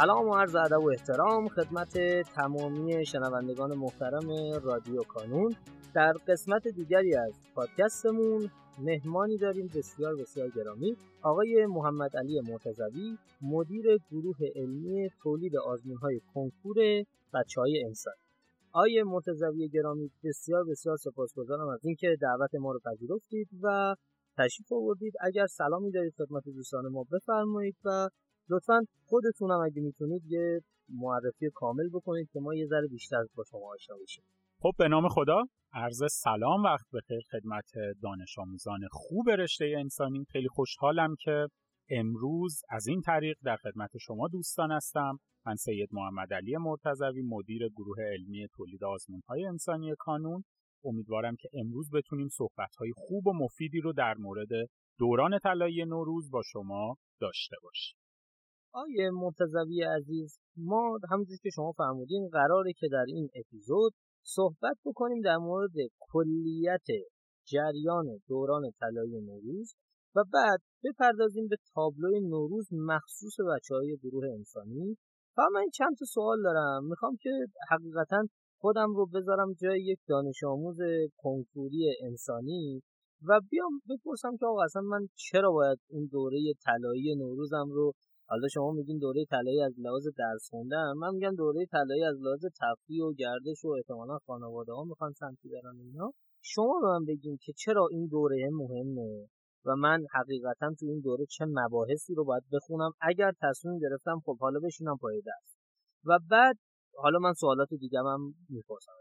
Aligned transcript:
سلام 0.00 0.28
و 0.28 0.34
عرض 0.34 0.56
ادب 0.56 0.82
و 0.82 0.90
احترام 0.90 1.48
خدمت 1.48 1.98
تمامی 2.34 3.06
شنوندگان 3.06 3.74
محترم 3.78 4.28
رادیو 4.62 5.02
کانون. 5.02 5.54
در 5.94 6.12
قسمت 6.12 6.68
دیگری 6.68 7.16
از 7.16 7.32
پادکستمون 7.54 8.50
مهمانی 8.78 9.36
داریم 9.38 9.70
بسیار 9.74 10.16
بسیار 10.16 10.48
گرامی. 10.50 10.96
آقای 11.22 11.66
محمد 11.66 12.16
علی 12.16 12.40
مرتضوی 12.40 13.18
مدیر 13.42 13.98
گروه 14.10 14.36
علمی 14.56 15.08
تولید 15.22 15.56
آزمون 15.56 15.96
های 15.96 16.20
کنکور 16.34 16.76
بچه 17.34 17.60
های 17.60 17.84
انسان. 17.86 18.14
آقای 18.72 19.02
مرتضوی 19.02 19.68
گرامی 19.68 20.10
بسیار 20.24 20.64
بسیار 20.64 20.96
سپاسگزارم 20.96 21.68
از 21.68 21.84
اینکه 21.84 22.16
دعوت 22.20 22.54
ما 22.54 22.72
رو 22.72 22.80
پذیرفتید 22.84 23.48
و 23.62 23.94
تشریف 24.38 24.72
آوردید. 24.72 25.14
اگر 25.20 25.46
سلامی 25.46 25.90
دارید 25.90 26.14
خدمت 26.18 26.44
دوستان 26.44 26.88
ما 26.88 27.04
بفرمایید 27.12 27.76
و 27.84 28.08
لطفا 28.50 28.80
خودتونم 29.04 29.60
اگه 29.60 29.82
می‌تونید 29.82 30.22
یه 30.26 30.60
معرفی 30.88 31.50
کامل 31.54 31.88
بکنید 31.92 32.30
که 32.32 32.40
ما 32.40 32.54
یه 32.54 32.66
ذره 32.66 32.88
بیشتر 32.88 33.24
با 33.36 33.44
شما 33.50 33.72
آشنا 33.74 33.96
بشیم. 34.02 34.24
خب 34.58 34.72
به 34.78 34.88
نام 34.88 35.08
خدا 35.08 35.42
عرض 35.72 36.02
سلام 36.10 36.62
وقت 36.62 36.86
بخیر 36.92 37.20
خدمت 37.30 37.70
دانش 38.02 38.38
آموزان 38.38 38.80
خوب 38.90 39.30
رشته 39.30 39.74
انسانی 39.78 40.24
خیلی 40.32 40.48
خوشحالم 40.48 41.14
که 41.20 41.48
امروز 41.90 42.62
از 42.70 42.86
این 42.86 43.00
طریق 43.00 43.36
در 43.44 43.56
خدمت 43.56 43.90
شما 44.00 44.28
دوستان 44.28 44.72
هستم. 44.72 45.18
من 45.46 45.54
سید 45.54 45.88
محمد 45.92 46.34
علی 46.34 46.56
مرتضوی 46.56 47.22
مدیر 47.22 47.68
گروه 47.68 47.96
علمی 48.12 48.46
تولید 48.56 48.84
آزمون 48.84 49.20
های 49.28 49.44
انسانی 49.44 49.94
کانون. 49.98 50.44
امیدوارم 50.84 51.36
که 51.36 51.48
امروز 51.52 51.90
بتونیم 51.90 52.28
صحبت 52.28 52.76
های 52.78 52.92
خوب 52.96 53.26
و 53.26 53.32
مفیدی 53.32 53.80
رو 53.80 53.92
در 53.92 54.14
مورد 54.14 54.48
دوران 54.98 55.38
طلایی 55.38 55.84
نوروز 55.84 56.30
با 56.30 56.42
شما 56.52 56.96
داشته 57.20 57.56
باشیم. 57.62 58.05
آیه 58.82 59.10
مرتضوی 59.10 59.82
عزیز 59.82 60.38
ما 60.56 60.98
همونجور 61.10 61.38
که 61.42 61.50
شما 61.54 61.72
فرمودین 61.72 62.28
قراره 62.32 62.72
که 62.72 62.88
در 62.92 63.04
این 63.08 63.28
اپیزود 63.34 63.92
صحبت 64.22 64.76
بکنیم 64.84 65.20
در 65.20 65.36
مورد 65.36 65.72
کلیت 66.00 66.86
جریان 67.44 68.06
دوران 68.28 68.62
طلایی 68.80 69.20
نوروز 69.20 69.74
و 70.16 70.24
بعد 70.32 70.60
بپردازیم 70.84 71.48
به 71.48 71.56
تابلوی 71.74 72.20
نوروز 72.20 72.68
مخصوص 72.72 73.36
بچه 73.54 73.74
های 73.74 73.96
گروه 74.02 74.26
انسانی. 74.26 74.96
و 75.38 75.42
من 75.52 75.64
چند 75.74 75.96
تا 75.98 76.04
سوال 76.04 76.42
دارم. 76.42 76.84
می‌خوام 76.84 77.16
که 77.20 77.30
حقیقتا 77.70 78.26
خودم 78.60 78.94
رو 78.96 79.06
بذارم 79.06 79.52
جای 79.52 79.80
یک 79.80 79.98
دانش 80.08 80.44
آموز 80.44 80.78
کنکوری 81.16 81.94
انسانی 82.02 82.82
و 83.28 83.40
بیام 83.50 83.80
بپرسم 83.90 84.36
که 84.36 84.46
آقا 84.46 84.62
اصلا 84.64 84.82
من 84.82 85.06
چرا 85.14 85.50
باید 85.50 85.78
اون 85.88 86.08
دوره 86.12 86.38
طلایی 86.64 87.14
نوروزم 87.14 87.68
رو 87.70 87.92
حالا 88.28 88.48
شما 88.48 88.70
میگین 88.70 88.98
دوره 88.98 89.24
طلایی 89.24 89.62
از 89.62 89.74
لحاظ 89.78 90.06
درس 90.18 90.48
خوندن. 90.50 90.92
من 90.96 91.14
میگم 91.14 91.34
دوره 91.36 91.66
طلایی 91.66 92.04
از 92.04 92.16
لحاظ 92.20 92.44
تفریح 92.60 93.04
و 93.04 93.12
گردش 93.12 93.64
و 93.64 93.68
احتمالا 93.68 94.18
خانواده 94.26 94.72
ها 94.72 94.84
می‌خوان 94.84 95.12
سمتی 95.12 95.48
برن 95.48 95.76
اینا. 95.80 96.12
شما 96.42 96.80
به 96.80 96.86
من 96.86 97.04
بگین 97.04 97.38
که 97.42 97.52
چرا 97.56 97.88
این 97.90 98.06
دوره 98.06 98.48
مهمه 98.52 99.28
و 99.64 99.76
من 99.76 100.04
حقیقتا 100.12 100.74
تو 100.78 100.86
این 100.86 101.00
دوره 101.00 101.26
چه 101.26 101.44
مباحثی 101.48 102.14
رو 102.14 102.24
باید 102.24 102.42
بخونم؟ 102.52 102.90
اگر 103.00 103.32
تصمیم 103.42 103.78
گرفتم 103.78 104.20
خب 104.24 104.38
حالا 104.38 104.60
بشینم 104.60 104.96
پای 105.00 105.20
درس. 105.20 105.56
و 106.04 106.18
بعد 106.30 106.56
حالا 106.96 107.18
من 107.18 107.32
سوالات 107.32 107.68
دیگه 107.80 107.98
هم 107.98 108.34
می‌پرسم 108.48 108.92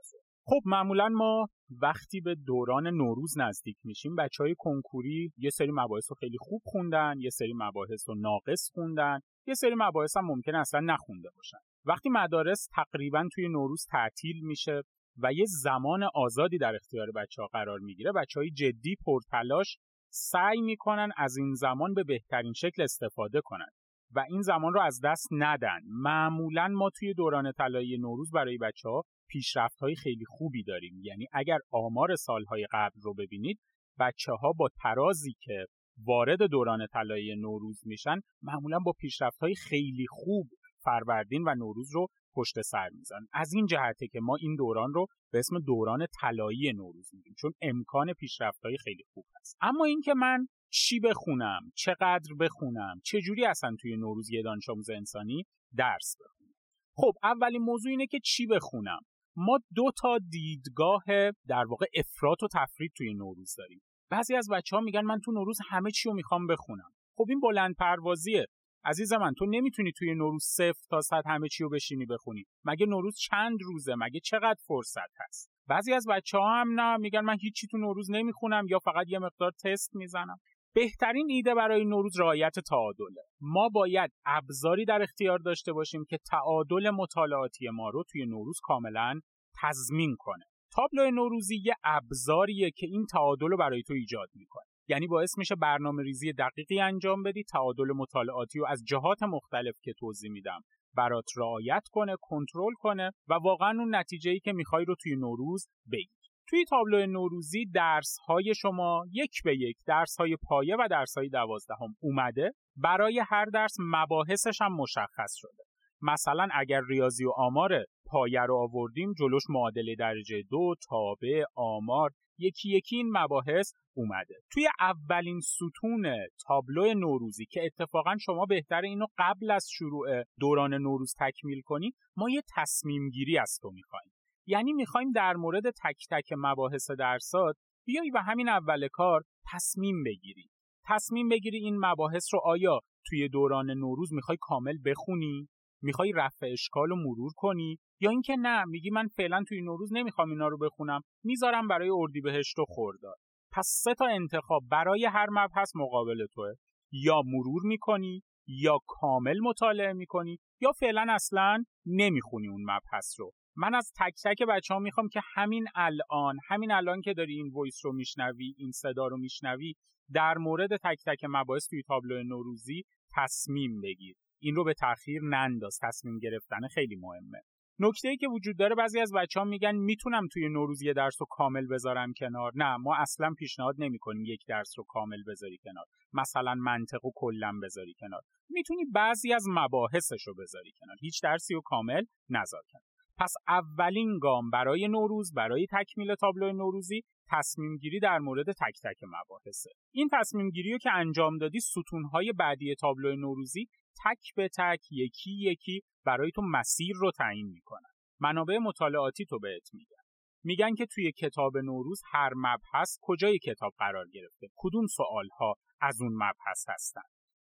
خب 0.47 0.61
معمولا 0.65 1.09
ما 1.09 1.47
وقتی 1.81 2.21
به 2.21 2.35
دوران 2.35 2.87
نوروز 2.87 3.37
نزدیک 3.37 3.77
میشیم 3.83 4.15
بچه 4.15 4.43
های 4.43 4.55
کنکوری 4.57 5.31
یه 5.37 5.49
سری 5.49 5.71
مباحث 5.71 6.11
رو 6.11 6.15
خیلی 6.19 6.37
خوب 6.39 6.61
خوندن 6.65 7.13
یه 7.17 7.29
سری 7.29 7.53
مباحث 7.55 8.09
رو 8.09 8.15
ناقص 8.15 8.69
خوندن 8.73 9.19
یه 9.47 9.53
سری 9.53 9.75
مباحث 9.77 10.17
هم 10.17 10.25
ممکن 10.25 10.55
اصلا 10.55 10.79
نخونده 10.79 11.29
باشن. 11.35 11.57
وقتی 11.85 12.09
مدارس 12.09 12.67
تقریبا 12.75 13.27
توی 13.33 13.47
نوروز 13.47 13.85
تعطیل 13.91 14.39
میشه 14.41 14.81
و 15.17 15.33
یه 15.33 15.45
زمان 15.47 16.03
آزادی 16.15 16.57
در 16.57 16.75
اختیار 16.75 17.11
بچه 17.11 17.41
ها 17.41 17.47
قرار 17.47 17.79
می‌گیره 17.79 18.11
بچه 18.11 18.39
های 18.39 18.51
جدی 18.51 18.95
پرتلاش 19.05 19.77
سعی 20.09 20.61
می‌کنن 20.61 21.09
از 21.17 21.37
این 21.37 21.53
زمان 21.53 21.93
به 21.93 22.03
بهترین 22.03 22.53
شکل 22.53 22.81
استفاده 22.81 23.41
کنن 23.41 23.69
و 24.11 24.25
این 24.29 24.41
زمان 24.41 24.73
رو 24.73 24.81
از 24.81 25.01
دست 25.03 25.27
ندن. 25.31 25.79
معمولا 25.87 26.67
ما 26.67 26.89
توی 26.89 27.13
دوران 27.13 27.51
طلایی 27.51 27.97
نوروز 27.97 28.31
برای 28.31 28.57
بچه 28.57 28.89
ها 28.89 29.03
پیشرفت 29.27 29.79
های 29.79 29.95
خیلی 29.95 30.25
خوبی 30.25 30.63
داریم. 30.63 31.01
یعنی 31.03 31.27
اگر 31.33 31.59
آمار 31.71 32.15
سالهای 32.15 32.67
قبل 32.71 33.01
رو 33.01 33.13
ببینید 33.13 33.59
بچه 33.99 34.31
ها 34.31 34.51
با 34.51 34.69
ترازی 34.83 35.35
که 35.41 35.65
وارد 35.97 36.41
دوران 36.41 36.87
طلایی 36.93 37.35
نوروز 37.35 37.81
میشن 37.85 38.19
معمولا 38.41 38.79
با 38.79 38.91
پیشرفت 38.91 39.39
های 39.39 39.55
خیلی 39.55 40.05
خوب 40.09 40.49
فروردین 40.83 41.43
و 41.47 41.55
نوروز 41.55 41.89
رو 41.93 42.07
پشت 42.33 42.61
سر 42.61 42.89
میزن 42.89 43.19
از 43.33 43.53
این 43.53 43.65
جهته 43.65 44.07
که 44.07 44.19
ما 44.19 44.35
این 44.35 44.55
دوران 44.55 44.93
رو 44.93 45.07
به 45.31 45.39
اسم 45.39 45.59
دوران 45.59 46.05
طلایی 46.21 46.73
نوروز 46.73 47.09
میگیم 47.13 47.33
چون 47.37 47.51
امکان 47.61 48.13
پیشرفت 48.13 48.65
های 48.65 48.77
خیلی 48.77 49.03
خوب 49.13 49.25
هست. 49.39 49.57
اما 49.61 49.85
اینکه 49.85 50.13
من 50.13 50.47
چی 50.69 50.99
بخونم 50.99 51.61
چقدر 51.75 52.33
بخونم 52.39 52.99
چه 53.03 53.21
جوری 53.21 53.45
اصلا 53.45 53.75
توی 53.81 53.97
نوروز 53.97 54.29
یه 54.31 54.41
دانش 54.41 54.69
آموز 54.69 54.89
انسانی 54.89 55.43
درس 55.75 56.15
بخونم؟ 56.19 56.53
خب 56.95 57.13
اولین 57.23 57.61
موضوع 57.61 57.89
اینه 57.89 58.07
که 58.07 58.19
چی 58.23 58.47
بخونم؟ 58.47 58.99
ما 59.35 59.59
دو 59.75 59.91
تا 60.01 60.19
دیدگاه 60.29 61.03
در 61.47 61.65
واقع 61.65 61.85
افراط 61.95 62.43
و 62.43 62.47
تفرید 62.53 62.91
توی 62.97 63.13
نوروز 63.13 63.55
داریم. 63.57 63.81
بعضی 64.09 64.35
از 64.35 64.49
بچه 64.49 64.75
ها 64.75 64.81
میگن 64.81 65.01
من 65.01 65.19
تو 65.19 65.31
نوروز 65.31 65.57
همه 65.69 65.91
چی 65.91 66.09
رو 66.09 66.15
می‌خوام 66.15 66.47
بخونم. 66.47 66.91
خب 67.17 67.25
این 67.29 67.39
بلند 67.39 67.75
پروازیه. 67.75 68.45
عزیز 68.83 69.13
من 69.13 69.33
تو 69.33 69.45
نمی‌تونی 69.45 69.91
توی 69.91 70.15
نوروز 70.15 70.43
صفر 70.43 70.81
تا 70.89 71.01
صد 71.01 71.23
همه 71.25 71.47
چی 71.47 71.63
رو 71.63 71.69
بشینی 71.69 72.05
بخونی. 72.05 72.43
مگه 72.65 72.85
نوروز 72.85 73.17
چند 73.17 73.57
روزه؟ 73.61 73.95
مگه 73.95 74.19
چقدر 74.19 74.59
فرصت 74.67 75.11
هست؟ 75.19 75.51
بعضی 75.67 75.93
از 75.93 76.07
بچه 76.09 76.37
ها 76.37 76.61
هم 76.61 76.79
نه 76.79 76.97
میگن 76.97 77.21
من 77.21 77.37
هیچی 77.41 77.67
تو 77.67 77.77
نوروز 77.77 78.11
نمی‌خونم 78.11 78.65
یا 78.69 78.79
فقط 78.79 79.05
یه 79.09 79.19
مقدار 79.19 79.51
تست 79.63 79.95
می‌زنم. 79.95 80.37
بهترین 80.75 81.27
ایده 81.29 81.55
برای 81.55 81.85
نوروز 81.85 82.19
رعایت 82.19 82.59
تعادله. 82.59 83.21
ما 83.41 83.69
باید 83.69 84.11
ابزاری 84.25 84.85
در 84.85 85.01
اختیار 85.01 85.39
داشته 85.39 85.73
باشیم 85.73 86.05
که 86.09 86.17
تعادل 86.17 86.89
مطالعاتی 86.89 87.69
ما 87.69 87.89
رو 87.89 88.03
توی 88.03 88.25
نوروز 88.25 88.59
کاملا 88.63 89.19
تضمین 89.61 90.15
کنه. 90.19 90.45
تابلو 90.71 91.11
نوروزی 91.11 91.61
یه 91.65 91.75
ابزاریه 91.83 92.71
که 92.71 92.87
این 92.87 93.05
تعادل 93.05 93.47
رو 93.47 93.57
برای 93.57 93.83
تو 93.83 93.93
ایجاد 93.93 94.29
می‌کنه. 94.33 94.65
یعنی 94.87 95.07
باعث 95.07 95.37
میشه 95.37 95.55
برنامه 95.55 96.03
ریزی 96.03 96.33
دقیقی 96.33 96.79
انجام 96.79 97.23
بدی 97.23 97.43
تعادل 97.43 97.91
مطالعاتی 97.95 98.59
رو 98.59 98.65
از 98.65 98.83
جهات 98.87 99.23
مختلف 99.23 99.75
که 99.81 99.93
توضیح 99.99 100.31
میدم 100.31 100.61
برات 100.95 101.25
رعایت 101.37 101.83
کنه 101.91 102.15
کنترل 102.21 102.73
کنه 102.73 103.11
و 103.27 103.33
واقعا 103.33 103.79
اون 103.79 103.95
نتیجه 103.95 104.31
ای 104.31 104.39
که 104.39 104.53
می‌خوای 104.53 104.85
رو 104.85 104.95
توی 104.95 105.15
نوروز 105.15 105.67
بگیر 105.91 106.14
توی 106.47 106.65
تابلو 106.65 107.05
نوروزی 107.05 107.65
درس 107.65 108.17
های 108.27 108.55
شما 108.55 109.05
یک 109.11 109.43
به 109.43 109.57
یک 109.57 109.77
درس 109.87 110.17
های 110.17 110.37
پایه 110.43 110.75
و 110.75 110.87
درس 110.91 111.17
های 111.17 111.29
دوازدهم 111.29 111.95
اومده. 111.99 112.51
برای 112.75 113.21
هر 113.27 113.45
درس 113.45 113.75
مباحثش 113.79 114.61
هم 114.61 114.75
مشخص 114.75 115.33
شده. 115.35 115.63
مثلا 116.01 116.47
اگر 116.53 116.81
ریاضی 116.89 117.25
و 117.25 117.31
آمار 117.37 117.83
پایه 118.05 118.41
رو 118.41 118.57
آوردیم 118.57 119.13
جلوش 119.13 119.43
معادله 119.49 119.95
درجه 119.95 120.43
دو 120.51 120.75
تابع 120.89 121.43
آمار 121.55 122.11
یکی 122.37 122.69
یکی 122.69 122.95
این 122.95 123.17
مباحث 123.17 123.73
اومده. 123.93 124.35
توی 124.51 124.67
اولین 124.79 125.39
ستون 125.39 126.13
تابلو 126.47 126.93
نوروزی 126.93 127.45
که 127.45 127.65
اتفاقا 127.65 128.17
شما 128.17 128.45
بهتر 128.45 128.81
اینو 128.81 129.05
قبل 129.17 129.51
از 129.51 129.67
شروع 129.71 130.23
دوران 130.39 130.73
نوروز 130.73 131.15
تکمیل 131.19 131.61
کنید 131.61 131.95
ما 132.17 132.29
یه 132.29 132.41
تصمیم 132.55 133.09
گیری 133.09 133.37
از 133.37 133.59
تو 133.61 133.71
می‌خوایم. 133.71 134.11
یعنی 134.47 134.73
می‌خوایم 134.73 135.11
در 135.11 135.33
مورد 135.33 135.69
تک 135.69 136.05
تک 136.11 136.33
مباحث 136.37 136.91
درسات 136.91 137.55
بیای 137.85 138.09
و 138.09 138.17
همین 138.17 138.49
اول 138.49 138.87
کار 138.87 139.23
تصمیم 139.53 140.03
بگیری. 140.03 140.49
تصمیم 140.85 141.29
بگیری 141.29 141.57
این 141.57 141.85
مباحث 141.85 142.33
رو 142.33 142.39
آیا 142.45 142.79
توی 143.05 143.29
دوران 143.29 143.71
نوروز 143.71 144.13
می‌خوای 144.13 144.37
کامل 144.41 144.77
بخونی؟ 144.85 145.47
می‌خوای 145.81 146.11
رفع 146.15 146.49
اشکال 146.51 146.91
و 146.91 146.95
مرور 146.95 147.31
کنی؟ 147.35 147.77
یا 147.99 148.09
اینکه 148.09 148.35
نه 148.35 148.65
میگی 148.65 148.89
من 148.89 149.07
فعلا 149.07 149.43
توی 149.47 149.61
نوروز 149.61 149.93
نمی‌خوام 149.93 150.29
اینا 150.29 150.47
رو 150.47 150.57
بخونم 150.57 151.01
می‌ذارم 151.23 151.67
برای 151.67 151.89
اردیبهشت 151.93 152.59
و 152.59 152.65
خوردار 152.67 153.15
پس 153.51 153.81
سه 153.83 153.93
تا 153.93 154.05
انتخاب 154.05 154.63
برای 154.71 155.05
هر 155.05 155.27
مبحث 155.29 155.71
مقابل 155.75 156.25
توه. 156.33 156.53
یا 156.91 157.21
مرور 157.25 157.61
می‌کنی 157.63 158.23
یا 158.47 158.79
کامل 158.87 159.39
مطالعه 159.43 159.93
می‌کنی 159.93 160.39
یا 160.61 160.71
فعلا 160.71 161.05
اصلا 161.09 161.63
نمی‌خونی 161.85 162.47
اون 162.47 162.61
مبحث 162.63 163.19
رو. 163.19 163.31
من 163.57 163.75
از 163.75 163.91
تک 163.99 164.13
تک 164.23 164.43
بچه 164.43 164.73
ها 164.73 164.79
می‌خوام 164.79 165.07
که 165.07 165.21
همین 165.33 165.67
الان 165.75 166.37
همین 166.47 166.71
الان 166.71 167.01
که 167.01 167.13
داری 167.13 167.33
این 167.33 167.51
وایس 167.53 167.85
رو 167.85 167.93
میشنوی 167.93 168.55
این 168.57 168.71
صدا 168.71 169.07
رو 169.07 169.17
میشنوی 169.17 169.73
در 170.13 170.37
مورد 170.37 170.77
تک 170.77 171.03
تک 171.05 171.25
مباحث 171.29 171.67
توی 171.67 171.83
تابلو 171.83 172.23
نوروزی 172.23 172.83
تصمیم 173.15 173.81
بگیر. 173.81 174.15
این 174.41 174.55
رو 174.55 174.63
به 174.63 174.73
تاخیر 174.73 175.21
ننداز 175.23 175.79
تصمیم 175.81 176.19
گرفتن 176.19 176.67
خیلی 176.67 176.95
مهمه. 176.95 177.41
نکته 177.79 178.09
ای 178.09 178.17
که 178.17 178.27
وجود 178.27 178.57
داره 178.57 178.75
بعضی 178.75 178.99
از 178.99 179.11
بچه 179.15 179.39
ها 179.39 179.45
میگن 179.45 179.75
می‌تونم 179.75 180.27
توی 180.27 180.49
نوروز 180.49 180.81
یه 180.81 180.93
درس 180.93 181.15
رو 181.19 181.27
کامل 181.29 181.67
بذارم 181.67 182.13
کنار. 182.13 182.51
نه 182.55 182.77
ما 182.77 182.95
اصلا 182.95 183.33
پیشنهاد 183.37 183.75
نمی‌کنیم 183.77 184.25
یک 184.25 184.41
درس 184.47 184.73
رو 184.77 184.85
کامل 184.87 185.23
بذاری 185.27 185.57
کنار. 185.63 185.85
مثلا 186.13 186.53
منطق 186.55 187.05
و 187.05 187.11
کلا 187.15 187.53
بذاری 187.63 187.93
کنار. 187.99 188.21
می‌تونی 188.49 188.85
بعضی 188.85 189.33
از 189.33 189.45
مباحثش 189.49 190.27
رو 190.27 190.35
بذاری 190.35 190.71
کنار. 190.81 190.97
هیچ 191.01 191.23
درسی 191.23 191.53
رو 191.53 191.61
کامل 191.61 192.03
نذار 192.29 192.61
کنار. 192.71 192.94
پس 193.17 193.33
اولین 193.47 194.19
گام 194.19 194.49
برای 194.49 194.87
نوروز 194.87 195.33
برای 195.33 195.67
تکمیل 195.71 196.15
تابلو 196.15 196.51
نوروزی 196.51 197.01
تصمیم 197.27 197.77
گیری 197.77 197.99
در 197.99 198.19
مورد 198.19 198.51
تک 198.51 198.79
تک 198.83 199.03
مباحثه. 199.03 199.69
این 199.91 200.09
تصمیم 200.11 200.49
گیری 200.49 200.71
رو 200.71 200.77
که 200.77 200.91
انجام 200.91 201.37
دادی 201.37 201.59
ستونهای 201.59 202.33
بعدی 202.33 202.75
تابلو 202.75 203.15
نوروزی 203.15 203.67
تک 204.05 204.35
به 204.35 204.49
تک 204.57 204.91
یکی 204.91 205.31
یکی 205.31 205.81
برای 206.05 206.31
تو 206.31 206.41
مسیر 206.41 206.95
رو 206.95 207.11
تعیین 207.11 207.47
می‌کنن. 207.47 207.89
منابع 208.19 208.57
مطالعاتی 208.57 209.25
تو 209.25 209.39
بهت 209.39 209.69
میگن. 209.73 210.05
میگن 210.43 210.75
که 210.75 210.85
توی 210.85 211.11
کتاب 211.11 211.57
نوروز 211.57 212.01
هر 212.11 212.33
مبحث 212.35 212.97
کجای 213.01 213.39
کتاب 213.39 213.73
قرار 213.77 214.07
گرفته؟ 214.07 214.47
کدوم 214.55 214.87
سوال 214.87 215.29
ها 215.39 215.55
از 215.81 216.01
اون 216.01 216.13
مبحث 216.13 216.65
هستن؟ 216.67 217.01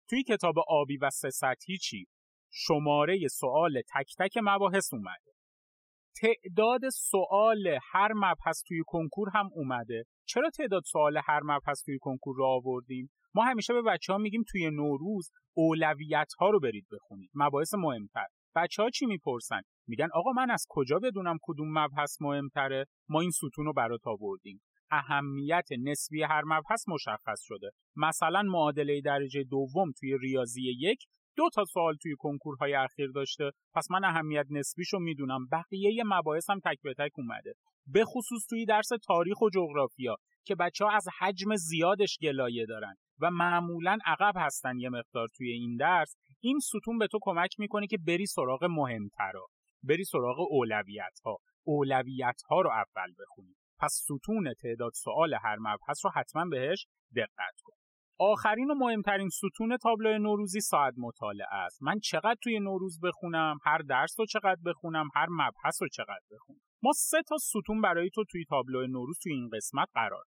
توی 0.09 0.23
کتاب 0.23 0.55
آبی 0.67 0.97
و 0.97 1.09
سه 1.09 1.29
سطحی 1.29 1.77
چی؟ 1.77 2.05
شماره 2.51 3.27
سوال 3.27 3.81
تک 3.95 4.15
تک 4.19 4.37
مباحث 4.43 4.93
اومده. 4.93 5.31
تعداد 6.21 6.89
سوال 6.89 7.77
هر 7.91 8.11
مبحث 8.15 8.63
توی 8.67 8.81
کنکور 8.85 9.29
هم 9.33 9.49
اومده. 9.53 10.03
چرا 10.25 10.49
تعداد 10.49 10.83
سوال 10.85 11.17
هر 11.25 11.39
مبحث 11.43 11.83
توی 11.83 11.97
کنکور 12.01 12.35
رو 12.35 12.45
آوردیم؟ 12.45 13.11
ما 13.33 13.43
همیشه 13.43 13.73
به 13.73 13.81
بچه 13.81 14.13
ها 14.13 14.19
میگیم 14.19 14.43
توی 14.51 14.69
نوروز 14.69 15.31
اولویت 15.53 16.33
ها 16.39 16.49
رو 16.49 16.59
برید 16.59 16.87
بخونید. 16.91 17.29
مباحث 17.33 17.73
مهمتر. 17.73 18.25
بچه 18.55 18.83
ها 18.83 18.89
چی 18.89 19.05
می‌پرسن؟ 19.05 19.61
میگن 19.87 20.07
آقا 20.13 20.31
من 20.31 20.51
از 20.51 20.65
کجا 20.69 20.99
بدونم 20.99 21.37
کدوم 21.41 21.79
مبحث 21.79 22.21
مهمتره؟ 22.21 22.85
ما 23.09 23.21
این 23.21 23.31
ستون 23.31 23.65
رو 23.65 23.73
برات 23.73 24.07
آوردیم. 24.07 24.61
اهمیت 24.91 25.67
نسبی 25.83 26.23
هر 26.23 26.41
مبحث 26.45 26.83
مشخص 26.87 27.41
شده. 27.41 27.71
مثلا 27.95 28.41
معادله 28.41 29.01
درجه 29.01 29.43
دوم 29.43 29.91
توی 29.99 30.17
ریاضی 30.21 30.61
یک 30.79 31.03
دو 31.35 31.49
تا 31.53 31.65
سوال 31.65 31.95
توی 31.95 32.15
کنکورهای 32.19 32.73
اخیر 32.73 33.11
داشته. 33.15 33.51
پس 33.73 33.91
من 33.91 34.03
اهمیت 34.03 34.45
نسبیشو 34.49 34.99
می‌دونم. 34.99 35.47
بقیه 35.51 36.03
مباحث 36.05 36.49
هم 36.49 36.59
تک 36.59 36.81
به 36.83 36.93
تک 36.93 37.11
اومده. 37.17 37.53
به 37.87 38.05
خصوص 38.05 38.45
توی 38.49 38.65
درس 38.65 38.89
تاریخ 39.07 39.41
و 39.41 39.49
جغرافیا 39.49 40.15
که 40.45 40.55
بچه 40.55 40.85
ها 40.85 40.91
از 40.91 41.07
حجم 41.19 41.55
زیادش 41.55 42.17
گلایه 42.21 42.65
دارن 42.65 42.95
و 43.19 43.31
معمولا 43.31 43.97
عقب 44.05 44.33
هستن 44.35 44.79
یه 44.79 44.89
مقدار 44.89 45.27
توی 45.37 45.51
این 45.51 45.77
درس 45.77 46.15
این 46.39 46.59
ستون 46.59 46.97
به 46.97 47.07
تو 47.07 47.19
کمک 47.21 47.59
می‌کنه 47.59 47.87
که 47.87 47.97
بری 48.07 48.25
سراغ 48.25 48.63
مهمترا 48.63 49.47
بری 49.83 50.03
سراغ 50.03 50.39
اولویت 50.49 51.19
ها 51.25 51.37
اولویت 51.63 52.41
ها 52.49 52.61
رو 52.61 52.69
اول 52.69 53.13
بخونی. 53.19 53.55
پس 53.79 53.93
ستون 54.03 54.53
تعداد 54.61 54.91
سوال 54.95 55.33
هر 55.33 55.57
مبحث 55.59 56.05
رو 56.05 56.11
حتما 56.15 56.45
بهش 56.45 56.87
دقت 57.15 57.61
کن. 57.63 57.80
آخرین 58.23 58.71
و 58.71 58.73
مهمترین 58.73 59.29
ستون 59.29 59.77
تابلو 59.77 60.17
نوروزی 60.17 60.59
ساعت 60.59 60.93
مطالعه 60.97 61.53
است. 61.53 61.83
من 61.83 61.99
چقدر 61.99 62.35
توی 62.41 62.59
نوروز 62.59 62.99
بخونم؟ 63.03 63.57
هر 63.65 63.77
درس 63.77 64.19
رو 64.19 64.25
چقدر 64.25 64.61
بخونم؟ 64.65 65.09
هر 65.15 65.27
مبحث 65.29 65.81
رو 65.81 65.87
چقدر 65.87 66.21
بخونم؟ 66.31 66.59
ما 66.83 66.91
سه 66.95 67.21
تا 67.27 67.37
ستون 67.37 67.81
برای 67.81 68.09
تو 68.09 68.23
توی 68.31 68.45
تابلو 68.45 68.87
نوروز 68.87 69.19
توی 69.23 69.33
این 69.33 69.49
قسمت 69.53 69.87
قرار 69.93 70.23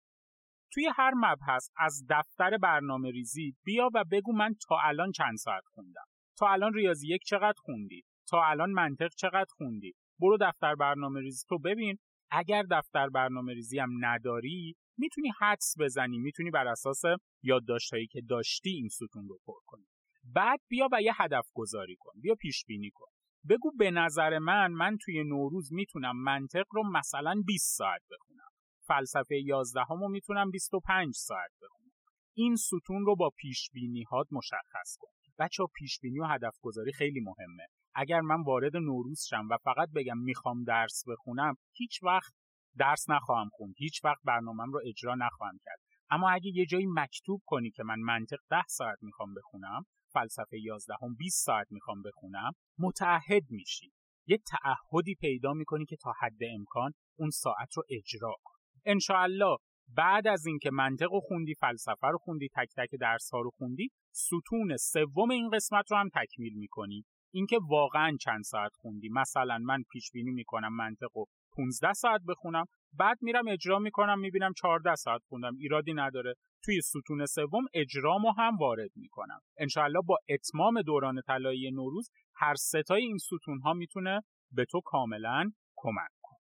توی 0.74 0.90
هر 0.96 1.12
مبحث 1.16 1.70
از 1.78 2.06
دفتر 2.10 2.58
برنامه 2.58 3.12
ریزی 3.12 3.56
بیا 3.64 3.90
و 3.94 4.04
بگو 4.12 4.34
من 4.34 4.56
تا 4.68 4.78
الان 4.84 5.12
چند 5.12 5.36
ساعت 5.38 5.64
خوندم. 5.66 6.06
تا 6.40 6.48
الان 6.48 6.74
ریاضی 6.74 7.08
یک 7.08 7.22
چقدر 7.24 7.58
خوندی؟ 7.58 8.04
تا 8.30 8.44
الان 8.44 8.72
منطق 8.72 9.10
چقدر 9.18 9.50
خوندی؟ 9.58 9.94
برو 10.20 10.38
دفتر 10.42 10.76
برنامه 10.76 11.20
ریزی 11.20 11.46
تو 11.50 11.60
ببین. 11.60 11.98
اگر 12.32 12.64
دفتر 12.72 13.10
برنامه 13.10 13.54
ریزی 13.54 13.80
هم 13.80 13.90
نداری 14.06 14.76
می‌تونی 14.98 15.32
حدس 15.40 15.76
بزنی 15.80 16.18
می‌تونی 16.18 16.52
بر 16.52 16.68
اساس 16.68 17.02
یادداشتهایی 17.44 18.08
که 18.08 18.22
داشتی 18.30 18.70
این 18.70 18.88
ستون 18.90 19.28
رو 19.28 19.40
پر 19.46 19.60
کنی. 19.66 19.86
بعد 20.24 20.60
بیا 20.68 20.88
و 20.92 21.02
یه 21.02 21.14
هدف 21.16 21.48
گذاری 21.54 21.96
کن 22.00 22.12
بیا 22.22 22.36
پیش 22.36 22.66
بینی 22.66 22.92
کن. 22.94 23.08
بگو 23.50 23.72
به 23.78 23.92
نظر 23.92 24.40
من 24.40 24.72
من 24.72 24.98
توی 24.98 25.24
نوروز 25.24 25.74
می‌تونم 25.74 26.24
منطق 26.24 26.66
رو 26.72 26.84
مثلا 26.92 27.42
20 27.46 27.78
ساعت 27.78 28.02
بخونم. 28.12 28.50
فلسفه 28.88 29.36
11 29.36 29.82
رو 29.90 30.08
می‌تونم 30.10 30.52
25 30.52 31.14
ساعت 31.16 31.52
بخونم. 31.62 31.92
این 32.34 32.56
ستون 32.56 33.06
رو 33.06 33.16
با 33.16 33.30
پیش 33.38 33.70
بینی 33.74 34.04
هات 34.04 34.28
مشخص 34.32 34.98
کن. 35.00 35.12
بچه 35.40 35.64
پیش 35.76 36.00
بینی 36.00 36.20
و 36.20 36.26
هدف 36.26 36.58
گذاری 36.62 36.94
خیلی 36.94 37.20
مهمه. 37.20 37.68
اگر 37.96 38.22
من 38.22 38.44
وارد 38.44 38.78
نوروز 38.78 39.22
شم 39.30 39.48
و 39.52 39.58
فقط 39.64 39.90
بگم 39.96 40.18
می‌خوام 40.18 40.64
درس 40.64 41.04
بخونم 41.08 41.56
هیچ 41.74 42.04
وقت 42.04 42.34
درس 42.78 43.10
نخواهم 43.10 43.50
خوند. 43.52 43.74
هیچ 43.78 44.06
وقت 44.06 44.22
برنامهم 44.24 44.72
رو 44.72 44.82
اجرا 44.86 45.16
نخواهم 45.16 45.58
کرد. 45.66 45.80
اما 46.10 46.30
اگه 46.30 46.52
یه 46.56 46.66
جایی 46.66 46.86
مکتوب 46.90 47.42
کنی 47.46 47.72
که 47.72 47.84
من 47.84 48.00
منطق 48.00 48.38
10 48.50 48.58
ساعت 48.68 48.98
می‌خوام 49.02 49.34
بخونم 49.34 49.84
فلسفه 50.14 50.60
11 50.60 50.94
هم 51.02 51.16
20 51.16 51.46
ساعت 51.46 51.68
می‌خوام 51.72 52.02
بخونم 52.02 52.52
متعهد 52.80 53.44
میشی. 53.50 53.92
یه 54.28 54.38
تعهدی 54.38 55.16
پیدا 55.16 55.54
می‌کنی 55.54 55.86
که 55.86 55.96
تا 55.96 56.14
حد 56.22 56.44
امکان 56.58 56.92
اون 57.20 57.30
ساعت 57.30 57.78
رو 57.78 57.84
اجرا 57.90 58.36
کن. 58.44 58.60
انشاءالله 58.86 59.58
بعد 59.96 60.28
از 60.28 60.46
اینکه 60.46 60.72
منطق 60.72 61.12
رو 61.12 61.20
خوندی 61.20 61.56
فلسفه 61.56 62.08
رو 62.08 62.18
خوندی 62.18 62.50
تک 62.56 62.70
تک 62.78 62.90
درس 63.00 63.30
ها 63.34 63.42
رو 63.42 63.52
خوندی 63.58 63.90
ستون 64.12 64.78
سوم 64.78 65.32
این 65.32 65.50
قسمت 65.50 65.92
رو 65.92 65.98
هم 65.98 66.10
تکمیل 66.10 66.54
می‌کنی. 66.58 67.06
اینکه 67.34 67.60
واقعا 67.70 68.18
چند 68.22 68.44
ساعت 68.44 68.72
خوندی. 68.76 69.10
مثلا 69.10 69.58
من 69.58 69.84
پیش 69.92 70.12
بینی 70.12 70.32
می‌کنم 70.32 70.76
منطق 70.76 71.10
رو 71.16 71.26
15 71.57 71.94
ساعت 71.94 72.21
بخونم 72.27 72.65
بعد 72.94 73.18
میرم 73.21 73.48
اجرا 73.48 73.80
می‌کنم 73.80 74.19
می‌بینم 74.19 74.53
14 74.53 74.95
ساعت 74.95 75.21
خوندم 75.30 75.56
ایرادی 75.59 75.94
نداره. 75.94 76.33
توی 76.63 76.81
ستون 76.81 77.25
سوم 77.25 77.65
اجرامو 77.74 78.31
هم 78.38 78.57
وارد 78.57 78.89
می‌کنم. 78.95 79.39
انشاءالله 79.57 80.01
با 80.06 80.18
اتمام 80.30 80.81
دوران 80.81 81.21
طلایی 81.27 81.71
نوروز 81.71 82.09
هر 82.36 82.56
ستای 82.56 83.01
این 83.01 83.18
ستون 83.18 83.59
ها 83.59 83.74
می‌تونه 83.74 84.21
به 84.51 84.65
تو 84.65 84.81
کاملا 84.86 85.51
کمک 85.75 86.12
کنه. 86.21 86.39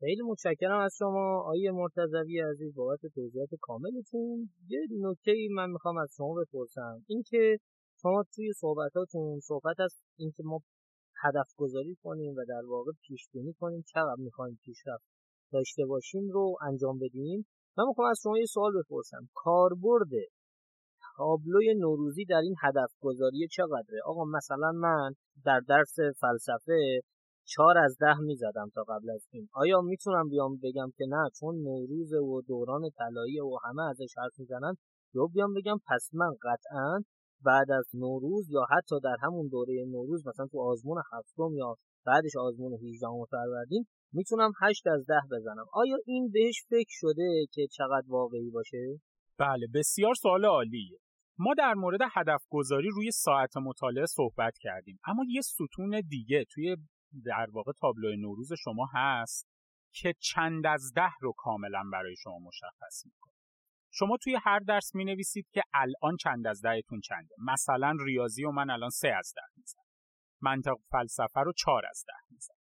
خیلی 0.00 0.22
متشکرم 0.22 0.78
از 0.78 0.94
شما 0.98 1.42
آیه 1.46 1.70
مرتضوی 1.70 2.40
عزیز 2.40 2.74
بابت 2.74 3.00
توضیحات 3.14 3.48
کاملتون. 3.60 4.50
یه 4.68 4.80
نکته 5.00 5.30
ای 5.30 5.48
من 5.48 5.70
می‌خوام 5.70 5.96
از 5.96 6.14
شما 6.16 6.34
بپرسم. 6.34 7.04
اینکه 7.08 7.58
شما 8.02 8.24
توی 8.34 8.52
صحبتاتون 8.52 9.40
صحبت 9.40 9.80
از 9.80 10.02
اینکه 10.18 10.42
ما 10.46 10.60
هدف 11.24 11.48
گذاری 11.56 11.96
کنیم 12.02 12.34
و 12.36 12.44
در 12.48 12.62
واقع 12.68 12.92
پیش 13.02 13.28
بینی 13.32 13.52
کنیم 13.52 13.84
چقدر 13.86 14.16
می‌خوایم 14.18 14.58
پیشرفت 14.62 15.04
داشته 15.52 15.86
باشیم 15.86 16.30
رو 16.30 16.56
انجام 16.62 16.98
بدیم. 16.98 17.46
من 17.78 17.84
می‌خوام 17.88 18.10
از 18.10 18.18
شما 18.22 18.38
یه 18.38 18.46
سوال 18.46 18.72
بپرسم. 18.82 19.28
کاربرد 19.34 20.10
تابلوی 21.16 21.74
نوروزی 21.74 22.24
در 22.24 22.36
این 22.36 22.54
هدف 22.62 22.92
گذاری 23.00 23.48
چقدره؟ 23.52 24.00
آقا 24.04 24.24
مثلا 24.24 24.72
من 24.72 25.12
در 25.44 25.60
درس 25.68 25.96
فلسفه 26.20 27.00
چهار 27.46 27.78
از 27.78 27.96
ده 28.00 28.18
می‌زدم 28.18 28.70
تا 28.74 28.82
قبل 28.82 29.10
از 29.10 29.26
این. 29.30 29.48
آیا 29.52 29.80
می‌تونم 29.80 30.28
بیام 30.28 30.56
بگم 30.62 30.90
که 30.96 31.04
نه 31.08 31.30
چون 31.40 31.54
نوروز 31.56 32.12
و 32.12 32.42
دوران 32.48 32.82
طلایی 32.98 33.40
و 33.40 33.58
همه 33.64 33.82
ازش 33.82 34.14
حرف 34.18 34.38
می‌زنن؟ 34.38 34.74
یا 35.14 35.26
بیام 35.26 35.54
بگم 35.54 35.78
پس 35.88 36.10
من 36.12 36.30
قطعا 36.42 37.04
بعد 37.44 37.70
از 37.70 37.88
نوروز 37.94 38.50
یا 38.50 38.66
حتی 38.70 39.00
در 39.04 39.16
همون 39.22 39.48
دوره 39.48 39.84
نوروز 39.88 40.26
مثلا 40.26 40.46
تو 40.46 40.60
آزمون 40.60 41.02
هفتم 41.12 41.54
یا 41.56 41.76
بعدش 42.06 42.36
آزمون 42.36 42.72
18 42.72 43.06
فروردین 43.30 43.86
می‌تونم 44.12 44.52
8 44.62 44.86
از 44.86 45.06
10 45.06 45.14
بزنم. 45.32 45.64
آیا 45.72 45.96
این 46.06 46.30
بهش 46.32 46.64
فکر 46.68 46.90
شده 46.90 47.46
که 47.52 47.66
چقدر 47.72 48.06
واقعی 48.08 48.50
باشه؟ 48.50 49.00
بله 49.38 49.66
بسیار 49.74 50.14
سوال 50.14 50.44
عالیه. 50.44 50.98
ما 51.38 51.54
در 51.58 51.74
مورد 51.74 52.00
هدف 52.14 52.44
گذاری 52.50 52.88
روی 52.88 53.10
ساعت 53.10 53.56
مطالعه 53.56 54.06
صحبت 54.06 54.58
کردیم 54.60 54.98
اما 55.06 55.24
یه 55.28 55.40
ستون 55.40 56.02
دیگه 56.08 56.44
توی 56.50 56.76
در 57.24 57.46
واقع 57.52 57.72
تابلو 57.80 58.16
نوروز 58.16 58.52
شما 58.64 58.88
هست 58.94 59.48
که 59.92 60.14
چند 60.18 60.66
از 60.66 60.92
ده 60.96 61.10
رو 61.20 61.32
کاملا 61.36 61.82
برای 61.92 62.16
شما 62.16 62.38
مشخص 62.38 63.06
می‌کنه. 63.06 63.33
شما 63.96 64.16
توی 64.16 64.38
هر 64.42 64.58
درس 64.58 64.94
می 64.94 65.04
نویسید 65.04 65.46
که 65.52 65.62
الان 65.74 66.16
چند 66.16 66.46
از 66.46 66.62
دهتون 66.62 67.00
چنده. 67.00 67.34
مثلا 67.38 67.96
ریاضی 68.04 68.44
و 68.44 68.50
من 68.50 68.70
الان 68.70 68.90
سه 68.90 69.08
از 69.08 69.32
ده 69.36 69.42
می‌زنم. 69.56 69.84
منطق 70.40 70.74
فلسفه 70.90 71.40
رو 71.40 71.52
چهار 71.52 71.82
از 71.90 72.04
ده 72.08 72.34
می‌زنم. 72.34 72.56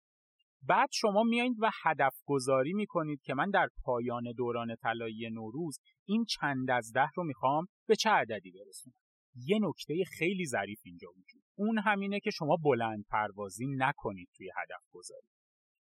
بعد 0.62 0.88
شما 0.92 1.22
میایید 1.22 1.56
و 1.60 1.70
هدف 1.82 2.16
گذاری 2.24 2.72
می 2.72 2.86
کنید 2.86 3.22
که 3.22 3.34
من 3.34 3.50
در 3.50 3.68
پایان 3.84 4.32
دوران 4.36 4.76
طلایی 4.76 5.30
نوروز 5.30 5.78
این 6.08 6.24
چند 6.24 6.70
از 6.70 6.92
ده 6.94 7.08
رو 7.14 7.24
می‌خوام 7.24 7.66
به 7.88 7.96
چه 7.96 8.10
عددی 8.10 8.50
برسونم. 8.50 8.96
یه 9.34 9.58
نکته 9.62 10.04
خیلی 10.18 10.46
ظریف 10.46 10.80
اینجا 10.84 11.08
وجود. 11.10 11.42
اون 11.58 11.78
همینه 11.78 12.20
که 12.20 12.30
شما 12.30 12.56
بلند 12.64 13.04
پروازی 13.10 13.66
نکنید 13.68 14.28
توی 14.36 14.50
هدف 14.56 14.82
گذاری 14.92 15.26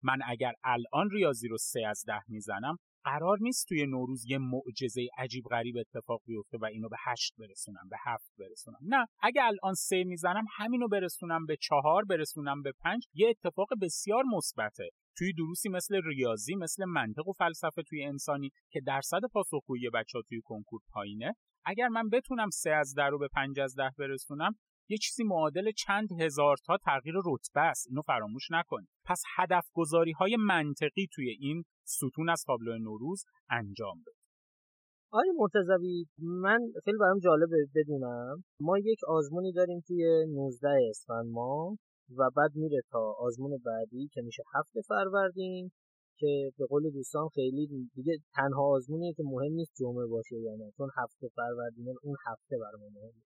من 0.03 0.19
اگر 0.27 0.53
الان 0.65 1.11
ریاضی 1.11 1.49
رو 1.49 1.59
سه 1.59 1.81
از 1.87 2.05
ده 2.07 2.23
می‌زنم 2.29 2.77
قرار 3.05 3.39
نیست 3.41 3.69
توی 3.69 3.87
نوروز 3.87 4.25
یه 4.27 4.39
معجزه 4.39 5.09
عجیب 5.19 5.45
غریب 5.45 5.77
اتفاق 5.77 6.21
بیفته 6.27 6.59
و 6.59 6.65
اینو 6.65 6.89
به 6.89 6.97
هشت 7.07 7.35
برسونم 7.39 7.89
به 7.91 7.97
هفت 8.05 8.33
برسونم. 8.39 8.79
نه 8.83 9.07
اگه 9.23 9.43
الان 9.45 9.75
سه 9.75 10.05
می‌زنم 10.05 10.45
همینو 10.57 10.89
برسونم 10.89 11.47
به 11.47 11.57
چهار 11.61 12.05
برسونم 12.05 12.63
به 12.63 12.73
پنج 12.85 13.07
یه 13.15 13.29
اتفاق 13.29 13.69
بسیار 13.83 14.25
مثبته. 14.37 14.91
توی 15.17 15.33
دروسی 15.33 15.69
مثل 15.69 16.01
ریاضی 16.05 16.55
مثل 16.55 16.85
منطق 16.85 17.29
و 17.29 17.33
فلسفه 17.33 17.83
توی 17.83 18.05
انسانی 18.05 18.51
که 18.71 18.81
درصد 18.87 19.21
پاسخگویی 19.33 19.91
بچه 19.91 20.19
ها 20.19 20.23
توی 20.29 20.41
کنکور 20.45 20.81
پایینه 20.93 21.35
اگر 21.65 21.89
من 21.89 22.09
بتونم 22.09 22.51
سه 22.51 22.71
از 22.71 22.95
ده 22.95 23.03
رو 23.03 23.19
به 23.19 23.29
پنج 23.29 23.61
از 23.61 23.75
ده 23.77 23.91
برسونم 23.99 24.53
یه 24.91 24.99
چیزی 24.99 25.25
معادل 25.25 25.71
چند 25.73 26.09
هزار 26.21 26.57
تا 26.67 26.77
تغییر 26.77 27.15
رتبه 27.27 27.61
است. 27.61 27.87
اینو 27.89 28.03
فراموش 28.03 28.51
نکنید 28.51 28.89
پس 29.05 29.23
هدف 29.37 29.67
گذاری 29.75 30.13
های 30.13 30.37
منطقی 30.37 31.07
توی 31.13 31.31
این 31.41 31.65
ستون 31.85 32.29
از 32.29 32.45
تابلو 32.47 32.79
نوروز 32.79 33.25
انجام 33.51 34.01
بده. 34.01 34.21
آقای 35.13 35.31
مرتضوی 35.39 36.07
من 36.19 36.59
خیلی 36.85 36.99
برام 36.99 37.19
جالبه 37.19 37.57
بدونم. 37.75 38.45
ما 38.61 38.79
یک 38.79 38.99
آزمونی 39.09 39.53
داریم 39.53 39.81
توی 39.87 40.27
19 40.29 40.69
اسفند 40.91 41.27
ما 41.31 41.77
و 42.17 42.31
بعد 42.37 42.51
میره 42.55 42.81
تا 42.91 43.15
آزمون 43.19 43.59
بعدی 43.65 44.09
که 44.13 44.23
میشه 44.23 44.43
هفته 44.55 44.81
فروردین 44.89 45.71
که 46.19 46.51
به 46.59 46.67
قول 46.67 46.91
دوستان 46.91 47.29
خیلی 47.35 47.89
دیگه 47.95 48.19
تنها 48.35 48.63
آزمونیه 48.63 49.13
که 49.13 49.23
مهم 49.23 49.53
نیست 49.53 49.73
جمعه 49.79 50.07
باشه 50.07 50.37
یا 50.37 50.55
نه 50.55 50.71
چون 50.77 50.89
هفته 50.97 51.29
فروردین 51.37 51.95
اون 52.03 52.17
هفته 52.27 52.57
برام 52.59 52.93
مهمه. 52.93 53.23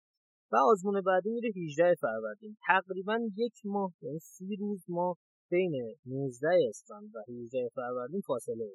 و 0.52 0.56
آزمون 0.56 1.02
بعدی 1.02 1.30
میره 1.30 1.50
18 1.64 1.96
فروردین. 2.02 2.58
تقریبا 2.68 3.20
یک 3.36 3.54
ماه 3.66 3.94
یعنی 4.02 4.20
سی 4.20 4.56
روز 4.56 4.84
ما 4.88 5.16
بین 5.50 5.96
19 6.06 6.48
اسفند 6.70 7.16
و 7.16 7.20
18 7.32 7.70
فروردین 7.76 8.22
فاصله 8.22 8.70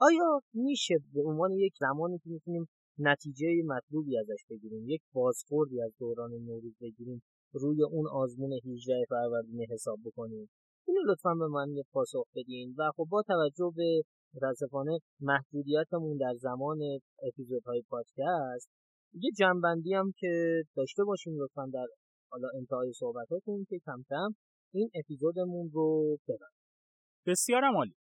آیا 0.00 0.40
میشه 0.54 0.94
به 1.14 1.22
عنوان 1.22 1.52
یک 1.52 1.72
زمانی 1.80 2.18
که 2.18 2.30
می‌تونیم 2.30 2.68
نتیجه 2.98 3.46
مطلوبی 3.66 4.18
ازش 4.18 4.44
بگیریم 4.50 4.88
یک 4.88 5.02
بازخوردی 5.12 5.82
از 5.82 5.92
دوران 5.98 6.30
نوروز 6.30 6.74
بگیریم 6.80 7.22
روی 7.52 7.82
اون 7.82 8.06
آزمون 8.08 8.52
18 8.52 9.04
فروردین 9.08 9.66
حساب 9.70 9.98
بکنیم؟ 10.04 10.50
اینو 10.86 11.00
لطفا 11.06 11.34
به 11.34 11.48
من 11.48 11.70
یه 11.70 11.84
پاسخ 11.92 12.26
بدین 12.36 12.74
و 12.78 12.90
خب 12.96 13.06
با 13.10 13.22
توجه 13.22 13.72
به 13.76 14.02
متاسفانه 14.34 14.98
محدودیتمون 15.20 16.16
در 16.16 16.34
زمان 16.34 16.78
اپیزودهای 17.28 17.82
پادکست 17.88 18.68
یه 19.14 19.30
جنبندی 19.38 19.94
هم 19.94 20.12
که 20.18 20.62
داشته 20.76 21.04
باشیم 21.04 21.32
لطفا 21.36 21.66
در 21.72 21.86
حالا 22.30 22.48
انتهای 22.58 22.92
صحبتاتون 22.92 23.66
که 23.68 23.78
کم 23.86 24.02
کم 24.08 24.34
این 24.74 24.90
اپیزودمون 24.94 25.70
رو 25.72 26.18
ببریم 26.28 26.62
بسیار 27.26 27.64
عالی. 27.64 27.94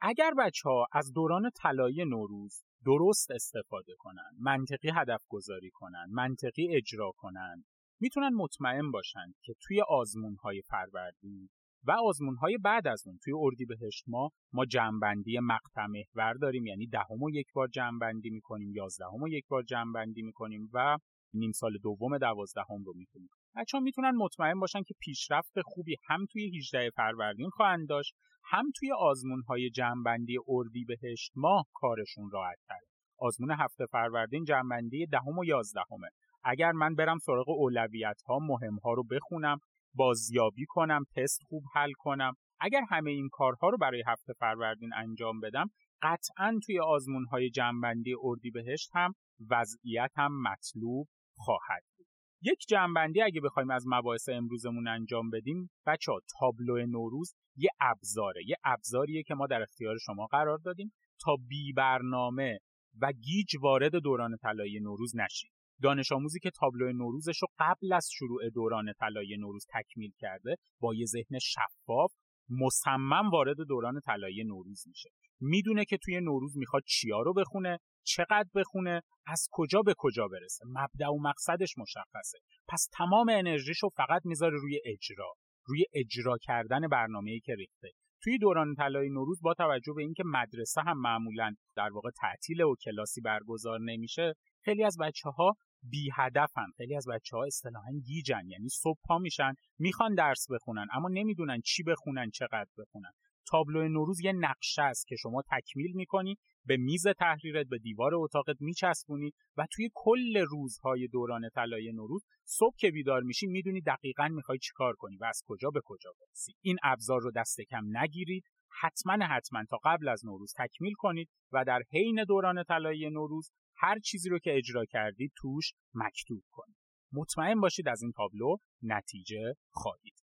اگر 0.00 0.34
بچه 0.38 0.68
ها 0.68 0.86
از 0.92 1.12
دوران 1.12 1.50
طلایی 1.50 2.04
نوروز 2.04 2.64
درست 2.86 3.30
استفاده 3.30 3.94
کنن 3.98 4.30
منطقی 4.38 4.90
هدف 4.94 5.24
گذاری 5.28 5.70
کنن 5.70 6.06
منطقی 6.10 6.76
اجرا 6.76 7.12
کنن 7.16 7.64
می‌تونن 8.00 8.34
مطمئن 8.34 8.90
باشن 8.90 9.32
که 9.42 9.54
توی 9.60 9.82
آزمون 9.88 10.36
های 10.36 10.62
فروردین 10.62 11.50
و 11.84 11.90
آزمون 11.90 12.36
های 12.36 12.58
بعد 12.58 12.86
از 12.86 13.02
اون. 13.06 13.18
توی 13.22 13.32
اردیبهشت 13.36 14.04
ما 14.06 14.30
ما 14.52 14.64
جمعبندی 14.64 15.38
مقطع 15.38 15.86
محور 15.86 16.34
داریم 16.34 16.66
یعنی 16.66 16.86
دهم 16.86 17.22
و 17.22 17.30
یک 17.30 17.46
بار 17.54 17.68
جمعبندی 17.68 18.30
می‌کنیم 18.30 18.72
یازدهم 18.72 19.22
و 19.22 19.28
یک 19.28 19.44
بار 19.48 19.62
جمعبندی 19.62 20.22
می‌کنیم 20.22 20.70
و 20.72 20.98
نیم 21.34 21.52
سال 21.52 21.78
دوم 21.82 22.18
دوازدهم 22.18 22.84
رو 22.84 22.92
می‌کنیم 22.96 23.28
بچه 23.56 23.78
ها 23.78 23.84
می‌تونن 23.84 24.10
مطمئن 24.10 24.60
باشن 24.60 24.82
که 24.82 24.94
پیشرفت 25.00 25.60
خوبی 25.64 25.96
هم 26.08 26.26
توی 26.32 26.58
18 26.58 26.90
فروردین 26.90 27.50
خواهند 27.50 27.88
داشت 27.88 28.14
هم 28.44 28.64
توی 28.76 28.92
آزمون 28.92 29.42
های 29.48 29.70
جمعبندی 29.70 30.38
اردیبهشت 30.48 31.32
ماه 31.36 31.66
کارشون 31.74 32.30
راحت 32.32 32.58
تره. 32.68 32.88
آزمون 33.18 33.50
هفته 33.50 33.86
فروردین 33.86 34.44
جمعبندی 34.44 35.06
دهم 35.06 35.38
و 35.38 35.44
یازدهمه. 35.44 36.08
اگر 36.44 36.72
من 36.72 36.94
برم 36.94 37.18
سراغ 37.18 37.48
اولویت 37.48 38.22
ها 38.26 38.38
مهم 38.38 38.76
ها 38.76 38.92
رو 38.92 39.04
بخونم 39.04 39.58
بازیابی 39.94 40.66
کنم 40.68 41.04
تست 41.16 41.42
خوب 41.48 41.62
حل 41.74 41.92
کنم. 41.92 42.34
اگر 42.60 42.82
همه 42.90 43.10
این 43.10 43.28
کارها 43.32 43.68
رو 43.68 43.78
برای 43.78 44.02
هفته 44.06 44.32
فروردین 44.32 44.90
انجام 44.94 45.40
بدم 45.40 45.70
قطعا 46.02 46.58
توی 46.66 46.80
آزمون 46.80 47.24
های 47.24 47.50
جنبندی 47.50 48.14
اردی 48.22 48.50
بهشت 48.50 48.90
هم 48.94 49.14
وضعیت 49.50 50.10
هم 50.16 50.42
مطلوب 50.42 51.08
خواهد 51.34 51.82
بود. 51.96 52.06
یک 52.42 52.58
جنبندی 52.68 53.22
اگه 53.22 53.40
بخوایم 53.40 53.70
از 53.70 53.84
مباحث 53.86 54.28
امروزمون 54.28 54.88
انجام 54.88 55.30
بدیم 55.30 55.70
بچه 55.86 56.12
تابلو 56.38 56.86
نوروز 56.86 57.34
یه 57.56 57.70
ابزاره 57.80 58.42
یه 58.46 58.56
ابزاریه 58.64 59.22
که 59.22 59.34
ما 59.34 59.46
در 59.46 59.62
اختیار 59.62 59.98
شما 59.98 60.26
قرار 60.26 60.58
دادیم 60.58 60.92
تا 61.24 61.36
بی 61.48 61.72
برنامه 61.72 62.58
و 63.00 63.12
گیج 63.12 63.56
وارد 63.60 63.96
دوران 63.96 64.36
طلایی 64.36 64.80
نوروز 64.80 65.16
نشید 65.16 65.59
دانش 65.82 66.12
آموزی 66.12 66.38
که 66.40 66.50
تابلو 66.50 66.92
نوروزش 66.92 67.42
رو 67.42 67.48
قبل 67.58 67.92
از 67.92 68.08
شروع 68.12 68.50
دوران 68.50 68.92
طلایی 69.00 69.36
نوروز 69.36 69.66
تکمیل 69.74 70.12
کرده 70.18 70.56
با 70.80 70.94
یه 70.94 71.06
ذهن 71.06 71.38
شفاف 71.42 72.12
مصمم 72.50 73.30
وارد 73.30 73.56
دوران 73.68 74.00
طلایی 74.00 74.44
نوروز 74.44 74.88
میشه. 74.88 75.10
می‌دونه 75.40 75.84
که 75.84 75.96
توی 75.96 76.20
نوروز 76.20 76.56
می‌خواد 76.56 76.82
چیا 76.86 77.20
رو 77.20 77.34
بخونه 77.34 77.78
چقدر 78.06 78.48
بخونه 78.54 79.02
از 79.26 79.48
کجا 79.50 79.82
به 79.82 79.94
کجا 79.98 80.28
برسه. 80.28 80.64
مبدع 80.68 81.08
و 81.08 81.18
مقصدش 81.22 81.78
مشخصه. 81.78 82.38
پس 82.68 82.88
تمام 82.92 83.28
انرژیش 83.30 83.78
رو 83.82 83.88
فقط 83.88 84.22
می‌ذاره 84.24 84.58
روی 84.58 84.80
اجرا 84.84 85.32
روی 85.66 85.84
اجرا 85.92 86.38
کردن 86.42 86.88
برنامه‌ای 86.88 87.40
که 87.40 87.54
ریخته. 87.54 87.90
توی 88.22 88.38
دوران 88.38 88.74
طلایی 88.74 89.10
نوروز 89.10 89.40
با 89.42 89.54
توجه 89.54 89.92
به 89.96 90.02
اینکه 90.02 90.22
مدرسه 90.26 90.80
هم 90.80 91.00
معمولا 91.00 91.54
در 91.76 91.88
واقع 91.92 92.10
تعطیل 92.20 92.62
و 92.62 92.74
کلاسی 92.84 93.20
برگزار 93.20 93.80
نمیشه 93.80 94.34
خیلی 94.64 94.84
از 94.84 94.96
بچه 95.00 95.30
ها 95.30 95.56
بی 95.82 96.10
هدفن 96.14 96.66
خیلی 96.76 96.96
از 96.96 97.06
بچه 97.08 97.36
ها 97.36 97.44
اصطلاحا 97.44 97.92
گیجن 98.04 98.48
یعنی 98.48 98.68
صبح 98.68 98.98
پا 99.04 99.18
میشن 99.18 99.54
می‌خوان 99.78 100.14
درس 100.14 100.46
بخونن 100.50 100.86
اما 100.92 101.08
نمی‌دونن 101.08 101.60
چی 101.60 101.82
بخونن 101.82 102.30
چقدر 102.30 102.70
بخونن. 102.78 103.10
تابلو 103.46 103.88
نوروز 103.88 104.20
یه 104.20 104.32
نقشه 104.32 104.82
است 104.82 105.06
که 105.06 105.16
شما 105.16 105.42
تکمیل 105.50 105.92
می‌کنی 105.94 106.36
به 106.64 106.76
میز 106.76 107.06
تحریرت 107.06 107.66
به 107.66 107.78
دیوار 107.78 108.14
اتاقت 108.14 108.56
میچسبونی 108.60 109.32
و 109.56 109.66
توی 109.70 109.90
کل 109.94 110.36
روزهای 110.36 111.08
دوران 111.08 111.48
طلای 111.54 111.92
نوروز 111.92 112.24
صبح 112.44 112.74
که 112.78 112.90
بیدار 112.90 113.22
میشی 113.22 113.46
می‌دونی 113.46 113.80
دقیقا 113.80 114.28
می‌خوای 114.28 114.58
چیکار 114.58 114.94
کنی 114.94 115.16
و 115.16 115.24
از 115.24 115.42
کجا 115.46 115.70
به 115.70 115.80
کجا 115.84 116.10
برسی. 116.20 116.52
این 116.60 116.76
ابزار 116.82 117.20
رو 117.20 117.30
دست 117.30 117.60
کم 117.60 117.98
نگیرید 117.98 118.44
حتما 118.80 119.26
حتما 119.26 119.64
تا 119.70 119.78
قبل 119.84 120.08
از 120.08 120.26
نوروز 120.26 120.54
تکمیل 120.58 120.92
کنید 120.92 121.28
و 121.52 121.64
در 121.64 121.82
حین 121.92 122.24
دوران 122.24 122.64
طلایی 122.64 123.10
نوروز 123.10 123.50
هر 123.82 123.98
چیزی 123.98 124.28
رو 124.28 124.38
که 124.38 124.56
اجرا 124.56 124.84
کردید 124.84 125.32
توش 125.36 125.72
مکتوب 125.94 126.42
کنید 126.50 126.76
مطمئن 127.12 127.60
باشید 127.60 127.88
از 127.88 128.02
این 128.02 128.12
تابلو 128.16 128.56
نتیجه 128.82 129.54
خواهید 129.70 130.14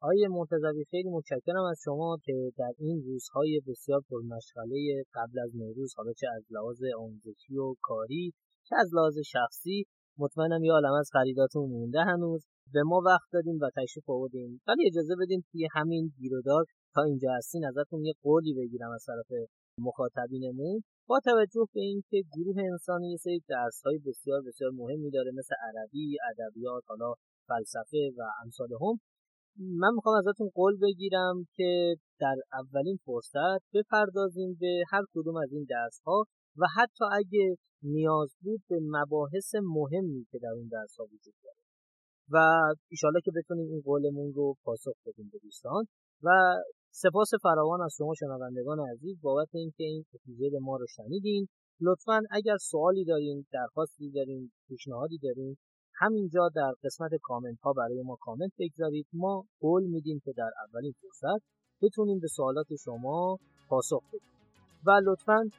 آقای 0.00 0.28
مرتضوی 0.30 0.84
خیلی 0.90 1.08
متشکرم 1.08 1.64
از 1.70 1.80
شما 1.84 2.18
که 2.24 2.52
در 2.58 2.72
این 2.78 3.02
روزهای 3.06 3.60
بسیار 3.68 4.00
پرمشغله 4.10 5.04
قبل 5.14 5.38
از 5.44 5.56
نوروز 5.56 5.94
حالا 5.96 6.12
چه 6.12 6.26
از 6.36 6.44
لحاظ 6.50 6.80
آموزشی 6.98 7.56
و 7.56 7.74
کاری 7.80 8.32
چه 8.68 8.76
از 8.80 8.90
لحاظ 8.94 9.18
شخصی 9.18 9.84
مطمئنم 10.18 10.64
یه 10.64 10.72
عالم 10.72 10.92
از 10.92 11.10
خریداتون 11.12 11.70
مونده 11.70 12.00
هنوز. 12.00 12.46
به 12.72 12.82
ما 12.82 13.02
وقت 13.06 13.28
دادیم 13.32 13.58
و 13.62 13.70
تشریف 13.76 14.10
آوردیم 14.10 14.60
ولی 14.66 14.86
اجازه 14.86 15.14
بدیم 15.20 15.44
توی 15.52 15.68
همین 15.72 16.12
گیرودار 16.18 16.64
تا 16.94 17.02
اینجا 17.02 17.28
هستین 17.36 17.64
ازتون 17.66 18.04
یه 18.04 18.12
قولی 18.22 18.54
بگیرم 18.54 18.90
از 18.90 19.04
طرف 19.06 19.48
مخاطبینمون. 19.78 20.82
با 21.08 21.20
توجه 21.24 21.66
به 21.74 21.80
اینکه 21.80 22.22
گروه 22.36 22.56
انسانی 22.72 23.10
یه 23.10 23.16
سری 23.16 23.40
درس 23.48 23.82
های 23.84 23.98
بسیار 23.98 24.42
بسیار 24.42 24.70
مهمی 24.70 25.10
داره 25.10 25.30
مثل 25.38 25.54
عربی، 25.68 26.16
ادبیات، 26.30 26.82
حالا 26.86 27.14
فلسفه 27.48 28.10
و 28.18 28.22
امثال 28.44 28.68
هم 28.72 29.00
من 29.58 29.94
می‌خوام 29.94 30.16
ازتون 30.18 30.50
قول 30.54 30.76
بگیرم 30.82 31.46
که 31.54 31.96
در 32.20 32.36
اولین 32.52 32.98
فرصت 33.04 33.62
بپردازیم 33.74 34.56
به 34.60 34.82
هر 34.90 35.02
کدوم 35.14 35.36
از 35.36 35.52
این 35.52 35.66
درس 35.70 36.00
ها 36.06 36.24
و 36.56 36.64
حتی 36.76 37.04
اگه 37.12 37.56
نیاز 37.82 38.34
بود 38.42 38.60
به 38.68 38.78
مباحث 38.82 39.54
مهمی 39.62 40.26
که 40.30 40.38
در 40.38 40.48
اون 40.48 40.68
درس 40.72 40.96
ها 40.98 41.04
وجود 41.04 41.34
داره. 41.44 41.56
و 42.30 42.36
ایشالا 42.90 43.20
که 43.24 43.30
بتونیم 43.36 43.68
این 43.68 43.80
قولمون 43.84 44.32
رو 44.32 44.54
پاسخ 44.64 44.96
بدیم 45.06 45.30
به 45.32 45.38
دوستان. 45.42 45.84
و 46.22 46.28
سپاس 47.02 47.30
فراوان 47.42 47.82
از 47.82 47.94
شما 47.98 48.14
شنوندگان 48.14 48.78
عزیز. 48.92 49.16
بابت 49.22 49.48
اینکه 49.52 49.84
این 49.84 50.04
اپیزود 50.14 50.52
ما 50.62 50.76
رو 50.76 50.86
شنیدین 50.86 51.48
لطفا 51.80 52.20
اگر 52.30 52.56
سوالی 52.56 53.04
دارین 53.04 53.46
درخواستی 53.52 54.10
دارین 54.10 54.50
پیشنهادی 54.68 55.18
دارین 55.22 55.56
همینجا 55.94 56.48
در 56.54 56.72
قسمت 56.84 57.10
کامنت 57.22 57.60
ها 57.60 57.72
برای 57.72 58.02
ما 58.02 58.16
کامنت 58.20 58.52
بگذارید. 58.58 59.06
ما 59.12 59.44
قول 59.60 59.82
میدیم 59.84 60.20
که 60.24 60.32
در 60.36 60.50
اولین 60.68 60.94
فرصت 61.02 61.44
بتونیم 61.82 62.20
به 62.20 62.28
سوالات 62.28 62.66
شما 62.84 63.38
پاسخ 63.68 64.02
بدیم. 64.08 64.32
و 64.86 64.90
لطفا 65.04 65.50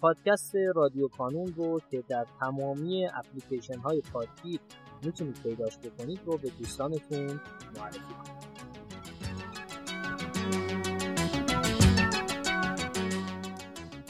پادکست 0.00 0.52
رادیو 0.74 1.08
کانون 1.08 1.52
رو 1.56 1.80
که 1.90 2.02
در 2.08 2.26
تمامی 2.40 3.06
اپلیکیشن 3.06 3.78
های 3.78 4.02
پادگیر 4.12 4.60
می‌تونید 5.04 5.42
پیداش 5.42 5.78
بکنید 5.78 6.20
رو 6.26 6.38
به 6.38 6.50
دوستانتون 6.58 7.40
معرفی 7.76 8.14
کنید. 8.14 8.55